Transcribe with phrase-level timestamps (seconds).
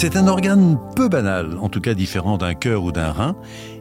[0.00, 3.36] C'est un organe peu banal, en tout cas différent d'un cœur ou d'un rein.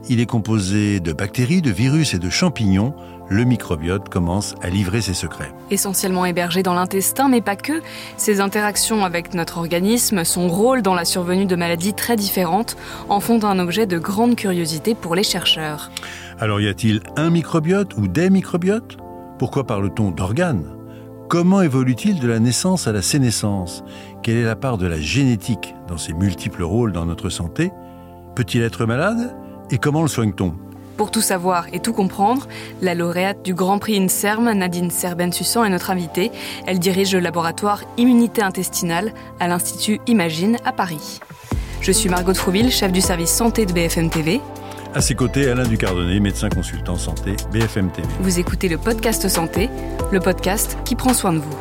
[0.09, 2.93] Il est composé de bactéries, de virus et de champignons.
[3.29, 5.53] Le microbiote commence à livrer ses secrets.
[5.71, 7.81] Essentiellement hébergé dans l'intestin, mais pas que,
[8.17, 12.75] ses interactions avec notre organisme, son rôle dans la survenue de maladies très différentes,
[13.07, 15.89] en font un objet de grande curiosité pour les chercheurs.
[16.37, 18.97] Alors y a-t-il un microbiote ou des microbiotes?
[19.37, 20.78] Pourquoi parle-t-on d'organes?
[21.29, 23.83] Comment évolue-t-il de la naissance à la sénescence?
[24.23, 27.71] Quelle est la part de la génétique dans ses multiples rôles dans notre santé?
[28.35, 29.35] Peut-il être malade?
[29.69, 30.55] Et comment le soigne-t-on?
[30.97, 32.47] Pour tout savoir et tout comprendre,
[32.81, 36.31] la lauréate du Grand Prix INSERM, Nadine Serben-Sussan, est notre invitée.
[36.65, 41.19] Elle dirige le laboratoire Immunité intestinale à l'Institut Imagine à Paris.
[41.79, 44.41] Je suis Margot Trouville, chef du service santé de BFM TV.
[44.95, 48.07] À ses côtés, Alain Ducardonnet, médecin consultant santé, BFM TV.
[48.21, 49.69] Vous écoutez le podcast Santé,
[50.11, 51.57] le podcast qui prend soin de vous.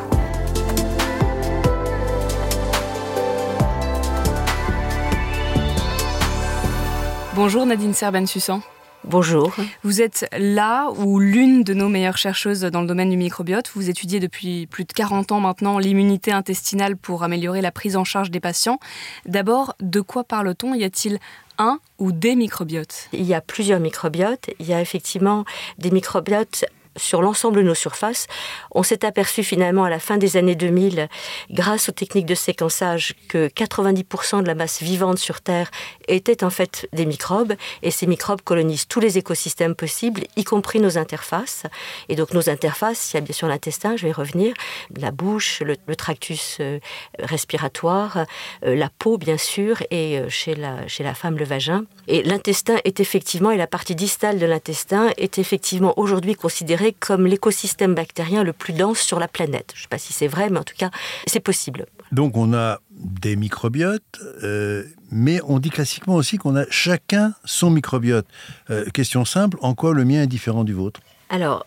[7.35, 8.63] Bonjour Nadine Serben-Sussan.
[9.05, 9.55] Bonjour.
[9.85, 13.71] Vous êtes là ou l'une de nos meilleures chercheuses dans le domaine du microbiote.
[13.75, 18.05] Vous étudiez depuis plus de 40 ans maintenant l'immunité intestinale pour améliorer la prise en
[18.05, 18.79] charge des patients.
[19.25, 20.75] D'abord, de quoi parle-t-on?
[20.75, 21.19] Y a-t-il
[21.59, 23.09] un ou des microbiotes?
[23.13, 24.51] Il y a plusieurs microbiotes.
[24.59, 25.45] Il y a effectivement
[25.79, 26.65] des microbiotes
[26.99, 28.27] sur l'ensemble de nos surfaces.
[28.71, 31.09] On s'est aperçu finalement à la fin des années 2000,
[31.51, 35.71] grâce aux techniques de séquençage, que 90% de la masse vivante sur Terre
[36.07, 40.81] était en fait des microbes, et ces microbes colonisent tous les écosystèmes possibles, y compris
[40.81, 41.65] nos interfaces.
[42.09, 44.55] Et donc nos interfaces, il y a bien sûr l'intestin, je vais y revenir,
[44.97, 46.79] la bouche, le, tractus euh,
[47.19, 48.27] respiratoire,
[48.65, 51.85] euh, la peau bien sûr, et euh, chez la, chez la femme le vagin.
[52.07, 57.27] Et l'intestin est effectivement, et la partie distale de l'intestin est effectivement aujourd'hui considérée comme
[57.27, 59.73] l'écosystème bactérien le plus dense sur la planète.
[59.75, 60.91] Je ne sais pas si c'est vrai, mais en tout cas,
[61.27, 61.87] c'est possible.
[62.13, 67.71] Donc on a des microbiotes, euh, mais on dit classiquement aussi qu'on a chacun son
[67.71, 68.27] microbiote.
[68.71, 71.01] Euh, question simple, en quoi le mien est différent du vôtre?
[71.31, 71.67] Alors,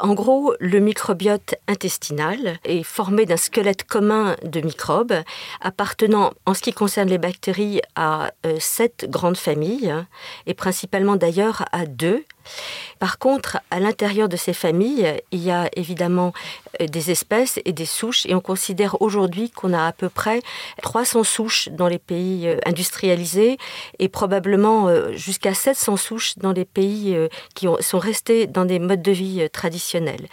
[0.00, 5.14] en gros, le microbiote intestinal est formé d'un squelette commun de microbes
[5.60, 9.94] appartenant, en ce qui concerne les bactéries, à euh, sept grandes familles,
[10.46, 12.24] et principalement d'ailleurs à deux,
[12.98, 16.32] par contre, à l'intérieur de ces familles, il y a évidemment
[16.80, 20.40] euh, des espèces et des souches, et on considère aujourd'hui qu'on a à peu près
[20.82, 23.58] 300 souches dans les pays euh, industrialisés
[23.98, 27.16] et probablement euh, jusqu'à 700 souches dans les pays
[27.54, 30.26] qui sont restés dans des modes de vie traditionnels.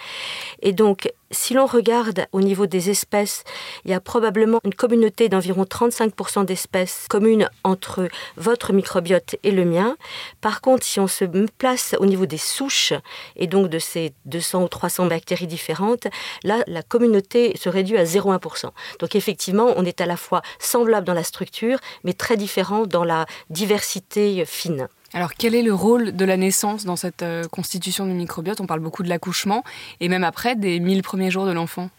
[0.62, 3.44] Et donc, si l'on regarde au niveau des espèces,
[3.86, 9.66] il y a probablement une communauté d'environ 35% d'espèces communes entre votre microbiote et le
[9.66, 9.96] mien.
[10.42, 11.26] Par contre, si on se
[11.58, 12.94] place au niveau des souches
[13.36, 16.08] et donc de ces 200 ou 300 bactéries différentes,
[16.44, 18.72] là, la communauté se réduit à 0,1%.
[19.00, 23.04] Donc effectivement, on est à la fois semblable dans la structure, mais très différent dans
[23.04, 24.88] la diversité fine.
[25.14, 28.62] Alors quel est le rôle de la naissance dans cette euh, constitution du microbiote?
[28.62, 29.64] On parle beaucoup de l'accouchement
[30.00, 31.90] et même après des 1000 premiers jours de l'enfant.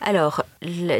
[0.00, 0.44] Alors,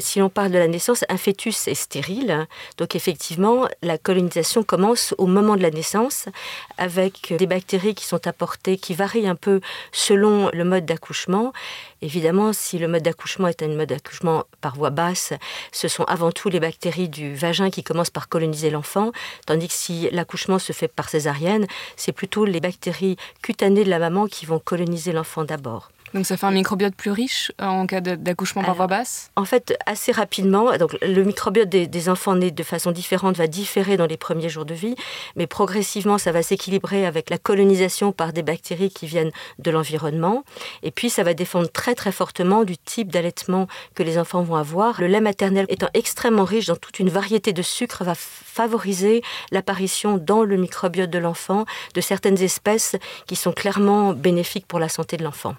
[0.00, 2.46] si l'on parle de la naissance, un fœtus est stérile.
[2.78, 6.28] Donc effectivement, la colonisation commence au moment de la naissance
[6.78, 9.60] avec des bactéries qui sont apportées, qui varient un peu
[9.92, 11.52] selon le mode d'accouchement.
[12.00, 15.34] Évidemment, si le mode d'accouchement est un mode d'accouchement par voie basse,
[15.72, 19.12] ce sont avant tout les bactéries du vagin qui commencent par coloniser l'enfant,
[19.44, 23.98] tandis que si l'accouchement se fait par césarienne, c'est plutôt les bactéries cutanées de la
[23.98, 25.90] maman qui vont coloniser l'enfant d'abord.
[26.16, 29.30] Donc ça fait un microbiote plus riche euh, en cas d'accouchement par voie basse?
[29.36, 33.98] En fait, assez rapidement, donc le microbiote des, enfants nés de façon différente va différer
[33.98, 34.94] dans les premiers jours de vie,
[35.34, 40.42] mais progressivement ça va s'équilibrer avec la colonisation par des bactéries qui viennent de l'environnement.
[40.82, 44.56] Et puis ça va défendre très très fortement du type d'allaitement que les enfants vont
[44.56, 45.02] avoir.
[45.02, 49.20] Le lait maternel étant extrêmement riche dans toute une variété de sucres va favoriser
[49.52, 52.96] l'apparition dans le microbiote de l'enfant de certaines espèces
[53.26, 55.56] qui sont clairement bénéfiques pour la santé de l'enfant.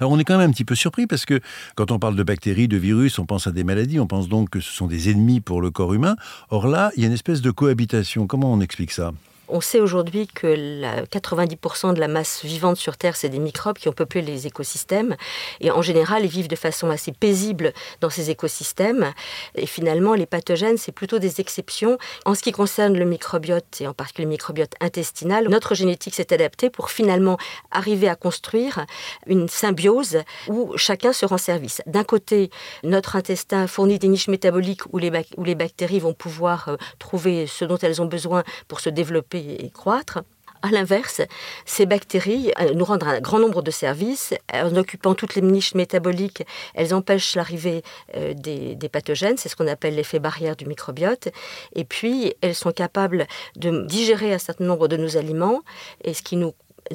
[0.00, 1.40] Alors on est quand même un petit peu surpris parce que
[1.74, 4.50] quand on parle de bactéries, de virus, on pense à des maladies, on pense donc
[4.50, 6.16] que ce sont des ennemis pour le corps humain.
[6.50, 8.26] Or là, il y a une espèce de cohabitation.
[8.26, 9.12] Comment on explique ça?
[9.48, 13.88] On sait aujourd'hui que 90% de la masse vivante sur Terre, c'est des microbes qui
[13.88, 15.16] ont peuplé les écosystèmes.
[15.60, 19.12] Et en général, ils vivent de façon assez paisible dans ces écosystèmes.
[19.54, 21.98] Et finalement, les pathogènes, c'est plutôt des exceptions.
[22.24, 26.32] En ce qui concerne le microbiote, et en particulier le microbiote intestinal, notre génétique s'est
[26.32, 27.38] adaptée pour finalement
[27.70, 28.86] arriver à construire
[29.26, 30.18] une symbiose
[30.48, 31.82] où chacun se rend service.
[31.86, 32.50] D'un côté,
[32.82, 35.10] notre intestin fournit des niches métaboliques où les,
[35.54, 40.20] bactéries vont pouvoir euh, trouver ce dont elles ont besoin pour se développer et croître.
[40.60, 41.20] À l'inverse,
[41.66, 44.34] ces bactéries euh, nous rendent un grand nombre de services.
[44.52, 46.42] En occupant toutes les niches métaboliques,
[46.74, 47.82] elles empêchent l'arrivée
[48.16, 49.36] euh, des, des pathogènes.
[49.36, 51.28] C'est ce qu'on appelle l'effet barrière du microbiote.
[51.76, 55.62] Et puis, elles sont capables de digérer un certain nombre de nos aliments,
[56.02, 56.54] et ce qui nous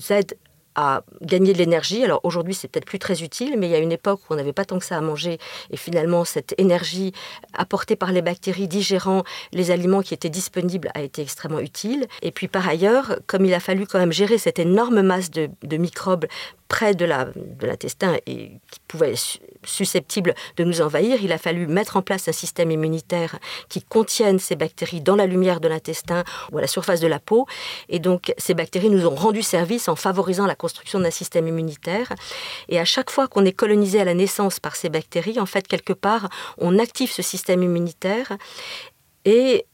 [0.09, 0.35] aide
[0.75, 2.03] à gagner de l'énergie.
[2.03, 4.35] Alors aujourd'hui, c'est peut-être plus très utile, mais il y a une époque où on
[4.35, 5.37] n'avait pas tant que ça à manger.
[5.71, 7.13] Et finalement, cette énergie
[7.53, 12.07] apportée par les bactéries digérant les aliments qui étaient disponibles a été extrêmement utile.
[12.21, 15.49] Et puis par ailleurs, comme il a fallu quand même gérer cette énorme masse de,
[15.63, 16.25] de microbes
[16.67, 21.37] près de l'intestin la, de et qui pouvait être susceptible de nous envahir, il a
[21.37, 23.37] fallu mettre en place un système immunitaire
[23.69, 27.19] qui contienne ces bactéries dans la lumière de l'intestin ou à la surface de la
[27.19, 27.45] peau.
[27.89, 32.13] Et donc, ces bactéries nous ont rendu service en favorisant la construction d'un système immunitaire.
[32.69, 35.67] Et à chaque fois qu'on est colonisé à la naissance par ces bactéries, en fait,
[35.67, 38.37] quelque part, on active ce système immunitaire
[39.25, 39.65] et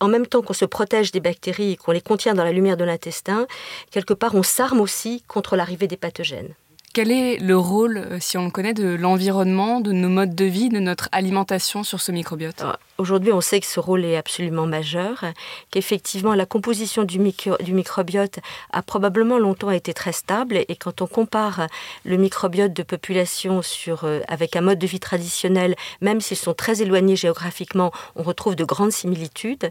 [0.00, 2.76] en même temps qu'on se protège des bactéries et qu'on les contient dans la lumière
[2.76, 3.46] de l'intestin,
[3.90, 6.54] quelque part on s'arme aussi contre l'arrivée des pathogènes.
[6.94, 10.44] Quel est le rôle, euh, si on le connaît, de l'environnement, de nos modes de
[10.46, 12.64] vie, de notre alimentation sur ce microbiote?
[13.00, 15.24] Aujourd'hui, on sait que ce rôle est absolument majeur,
[15.70, 18.40] qu'effectivement la composition du, micro, du, microbiote
[18.72, 21.68] a probablement longtemps été très stable et quand on compare
[22.04, 23.60] le microbiote de population
[24.02, 28.56] euh, avec un mode de vie traditionnel, même s'ils sont très éloignés géographiquement, on retrouve
[28.56, 29.70] de grandes similitudes.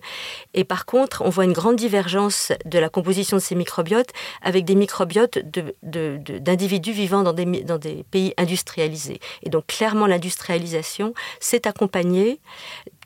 [0.53, 4.63] Et par contre, on voit une grande divergence de la composition de ces microbiotes avec
[4.63, 5.39] des microbiotes
[5.83, 9.19] d'individus vivant dans des, dans des pays industrialisés.
[9.43, 12.39] Et donc clairement, l'industrialisation s'est accompagnée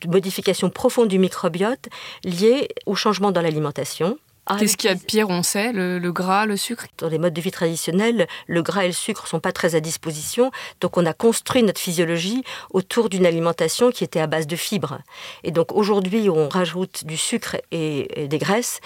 [0.08, 1.88] modification profonde du microbiote
[2.24, 4.18] liée au changement dans l'alimentation.
[4.46, 6.86] Ah, Qu'est-ce qu'il y a de pire, on sait le, gras, le sucre?
[6.98, 9.76] Dans les modes de vie traditionnels, le gras et le sucre ne sont pas très
[9.76, 10.50] à disposition.
[10.80, 14.98] Donc on a construit notre physiologie autour d'une alimentation qui était à base de fibres.
[15.44, 18.80] Et donc aujourd'hui, on rajoute du sucre et, des graisses,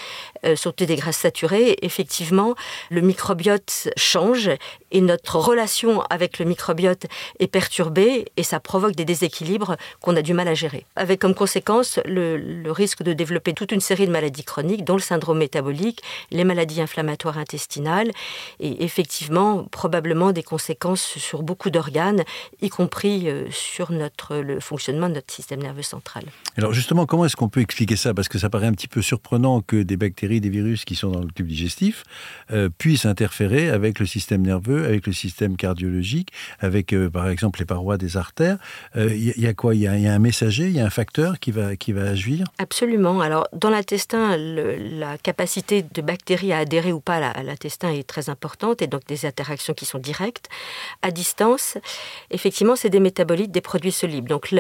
[0.45, 1.79] euh, surtout des graisses saturées.
[1.81, 2.55] Effectivement,
[2.91, 4.51] le microbiote change
[4.91, 7.07] et notre relation avec le microbiote
[7.39, 10.85] est perturbée et ça provoque des déséquilibres qu'on a du mal à gérer.
[10.97, 14.97] Avec comme conséquence le, le risque de développer toute une série de maladies chroniques, dont
[14.97, 18.11] le syndrome métaboliques, les maladies inflammatoires intestinales
[18.61, 22.23] et effectivement probablement des conséquences sur beaucoup d'organes,
[22.61, 26.25] y compris euh, sur notre, le fonctionnement de notre système nerveux central.
[26.59, 28.15] Alors justement, comment est-ce qu'on peut expliquer ça?
[28.15, 31.11] Parce que ça paraît un petit peu surprenant que des bactéries, des virus qui sont
[31.11, 32.05] dans le tube digestif
[32.51, 37.61] euh, puissent interférer avec le système nerveux, avec le système cardiologique, avec euh, par exemple
[37.61, 38.59] les parois des artères.
[38.95, 39.75] Il euh, y, y, a quoi?
[39.75, 42.03] Il y, y, a un messager, il y a un facteur qui va, qui va
[42.03, 42.47] agir?
[42.59, 43.21] Absolument.
[43.21, 48.07] Alors dans l'intestin, la capacité capacité de bactéries à adhérer ou pas à l'intestin est
[48.07, 50.49] très importante et donc des interactions qui sont directes.
[51.03, 51.77] À distance,
[52.31, 54.31] effectivement, c'est des métabolites, des produits solubles.
[54.31, 54.55] Donc,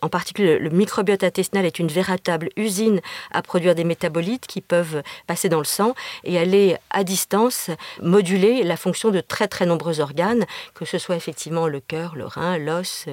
[0.00, 5.02] en particulier, le microbiote intestinal est une véritable usine à produire des métabolites qui peuvent
[5.26, 5.94] passer dans le sang
[6.24, 7.68] et aller à distance
[8.00, 12.24] moduler la fonction de très très nombreux organes, que ce soit effectivement le cœur, le
[12.24, 13.04] rein, l'os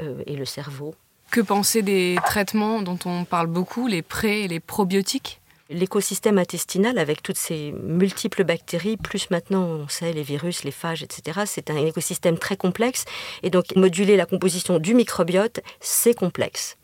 [0.00, 0.94] euh, et le cerveau.
[1.30, 5.39] Que penser des traitements dont on parle beaucoup, les pré et les probiotiques?
[5.72, 11.04] L'écosystème intestinal, avec toutes ces multiples bactéries, plus maintenant, on sait, les virus, les phages,
[11.04, 13.04] etc., c'est un écosystème très complexe.
[13.44, 16.76] Et donc, moduler la composition du microbiote, c'est complexe.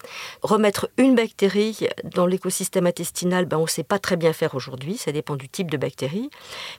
[0.42, 4.96] Remettre une bactérie dans l'écosystème intestinal, ben, on ne sait pas très bien faire aujourd'hui,
[4.96, 6.30] ça dépend du type de bactérie.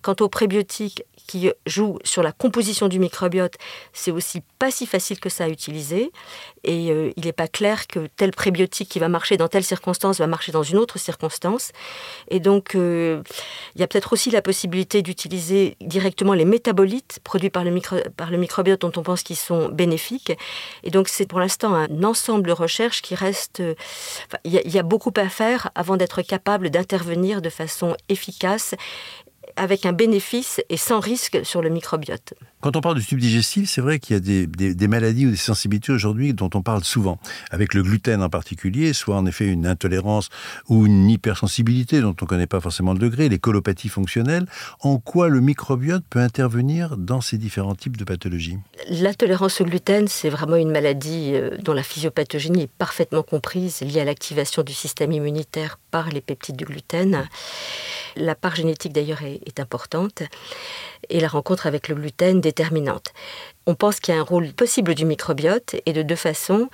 [0.02, 3.56] Quant aux prébiotiques qui jouent sur la composition du microbiote,
[3.92, 6.12] c'est aussi pas si facile que ça à utiliser.
[6.64, 10.20] Et euh, il n'est pas clair que tel prébiotique qui va marcher dans telle circonstance
[10.20, 11.72] va marcher dans une autre circonstance.
[12.30, 13.22] Et donc, euh,
[13.76, 17.72] il y a peut-être aussi la possibilité d'utiliser directement les métabolites produits par le,
[18.38, 20.34] microbiote dont on pense qu'ils sont bénéfiques.
[20.84, 23.62] Et donc, c'est pour l'instant un ensemble de recherches qui reste...
[23.62, 28.76] A, il y a beaucoup à faire avant d'être capable d'intervenir de façon efficace
[29.58, 32.34] avec un bénéfice et sans risque sur le microbiote.
[32.62, 35.28] Quand on parle du tube digestif, c'est vrai qu'il y a des, des, des, maladies
[35.28, 37.20] ou des sensibilités aujourd'hui dont on parle souvent,
[37.52, 40.30] avec le gluten en particulier, soit en effet une intolérance
[40.68, 44.48] ou une hypersensibilité dont on ne connaît pas forcément le degré, les colopathies fonctionnelles.
[44.82, 48.58] En quoi le microbiote peut intervenir dans ces différents types de pathologies?
[48.90, 54.02] L'intolérance au gluten, c'est vraiment une maladie euh, dont la physiopathogénie est parfaitement comprise, liée
[54.02, 57.28] à l'activation du système immunitaire par les peptides du gluten.
[58.18, 60.24] La part génétique d'ailleurs est, importante
[61.10, 63.14] et la rencontre avec le gluten déterminante.
[63.66, 66.70] On pense qu'il y a un rôle possible du microbiote et de deux façons.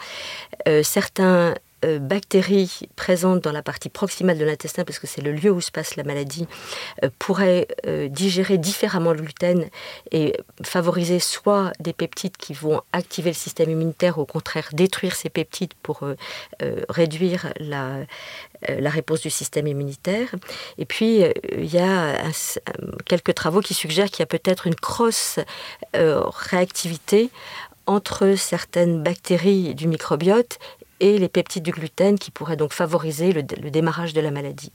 [0.68, 5.32] Euh, certains euh, bactéries présentes dans la partie proximale de l'intestin, parce que c'est le
[5.32, 6.48] lieu où se passe la maladie,
[7.04, 9.66] euh, pourraient euh, digérer différemment le gluten
[10.12, 15.30] et favoriser soit des peptides qui vont activer le système immunitaire, au contraire détruire ces
[15.30, 16.02] peptides pour
[16.90, 17.98] réduire la,
[18.68, 20.34] la réponse du système immunitaire.
[20.78, 21.24] Et puis,
[21.58, 22.16] il y a
[23.06, 25.40] quelques travaux qui suggèrent qu'il y a peut-être une cross
[25.94, 27.30] réactivité
[27.86, 30.60] entre certaines bactéries du microbiote
[31.04, 34.72] et les peptides du gluten qui pourraient donc favoriser le, démarrage de la maladie.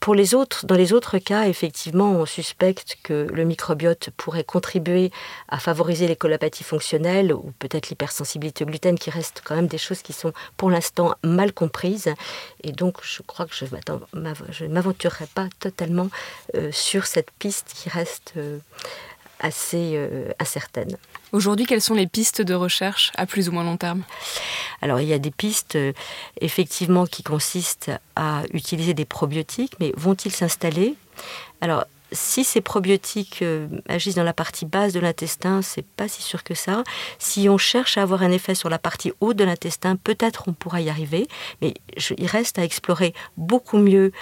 [0.00, 5.12] pour les autres, dans les autres cas, effectivement, on suspecte que le microbiote pourrait contribuer
[5.48, 9.78] à favoriser les colopathie fonctionnelles ou peut-être l'hypersensibilité au gluten, qui restent quand même des
[9.78, 12.12] choses qui sont pour l'instant mal comprises.
[12.64, 16.08] Et donc, je crois que je ne m'aventurerai pas totalement
[16.56, 18.58] euh, sur cette piste qui reste euh,
[19.40, 20.96] assez euh, incertaine.
[21.32, 24.02] Aujourd'hui, quelles sont les pistes de recherche à plus ou moins long terme?
[24.80, 25.92] Alors, il y a des pistes euh,
[26.40, 30.94] effectivement qui consistent à utiliser des probiotiques, mais vont-ils s'installer?
[31.60, 36.22] Alors, si ces probiotiques euh, agissent dans la partie basse de l'intestin, c'est pas si
[36.22, 36.84] sûr que ça.
[37.18, 40.52] Si on cherche à avoir un effet sur la partie haute de l'intestin, peut-être on
[40.52, 41.26] pourra y arriver,
[41.60, 41.74] mais
[42.16, 44.12] il reste à explorer beaucoup mieux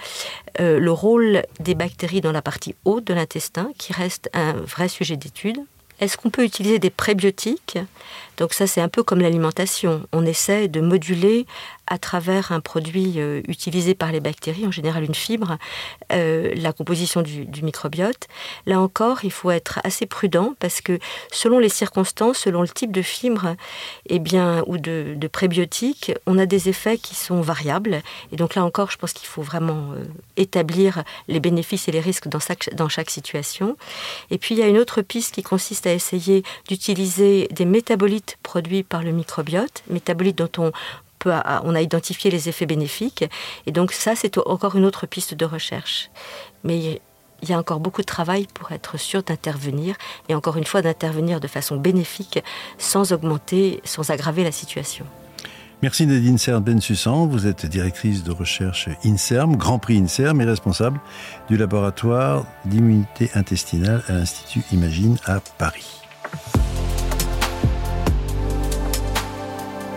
[0.61, 4.89] euh, le rôle des bactéries dans la partie haute de l'intestin, qui reste un vrai
[4.89, 5.59] sujet d'étude.
[6.01, 7.79] Est-ce qu'on peut utiliser des prébiotiques?
[8.37, 10.07] Donc ça, c'est un peu comme l'alimentation.
[10.13, 11.47] On essaie de moduler
[11.87, 15.57] à travers un produit euh, utilisé par les bactéries, en général une fibre,
[16.13, 18.29] euh, la composition du, microbiote.
[18.67, 20.99] Là encore, il faut être assez prudent parce que
[21.33, 23.57] selon les circonstances, selon le type de fibre
[24.07, 28.03] eh bien, ou de, de prébiotiques, on a des effets qui sont variables.
[28.33, 30.05] Et donc là encore, je pense qu'il faut vraiment euh,
[30.37, 32.41] établir les bénéfices et les risques dans
[32.73, 33.77] dans chaque situation.
[34.31, 38.26] Et puis il y a une autre piste qui consiste à essayer d'utiliser des métabolites
[38.43, 40.73] produits par le microbiote, métabolites dont
[41.25, 43.25] on a identifié les effets bénéfiques.
[43.67, 46.11] Et donc ça, c'est encore une autre piste de recherche.
[46.65, 47.01] Mais
[47.43, 49.97] il y a encore beaucoup de travail pour être sûr d'intervenir,
[50.29, 52.43] et encore une fois d'intervenir de façon bénéfique,
[52.79, 55.05] sans augmenter, sans aggraver la situation.
[55.83, 60.99] Merci Nadine Serbe Bensussan, vous êtes directrice de recherche INSERM, Grand Prix INSERM et responsable
[61.51, 66.01] du laboratoire d'immunité intestinale à l'Institut Imagine à Paris.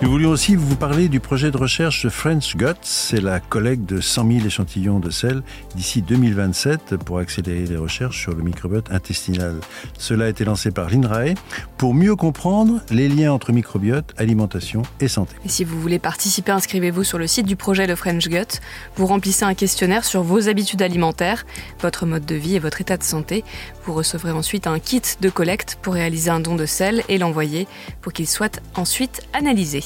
[0.01, 2.74] Nous voulions aussi vous parler du projet de recherche French Guts.
[2.84, 5.44] C'est la collecte de 100 000 échantillons de sel
[5.75, 9.56] d'ici 2027 pour accélérer les recherches sur le microbiote intestinal.
[9.98, 11.34] Cela a été lancé par l'INRAE
[11.77, 15.36] pour mieux comprendre les liens entre microbiote, alimentation et santé.
[15.44, 18.62] Et si vous voulez participer, inscrivez-vous sur le site du projet de French Gut.
[18.96, 21.46] Vous remplissez un questionnaire sur vos habitudes alimentaires,
[21.82, 23.44] votre mode de vie et votre état de santé.
[23.84, 27.68] Vous recevrez ensuite un kit de collecte pour réaliser un don de sel et l'envoyer
[28.00, 29.84] pour qu'il soit ensuite analysé.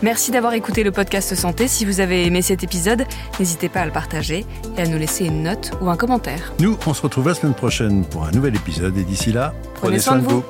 [0.00, 1.66] Merci d'avoir écouté le podcast Santé.
[1.66, 3.04] Si vous avez aimé cet épisode,
[3.40, 6.52] n'hésitez pas à le partager et à nous laisser une note ou un commentaire.
[6.60, 9.98] Nous, on se retrouve la semaine prochaine pour un nouvel épisode et d'ici là, prenez,
[9.98, 10.44] soin, de vous.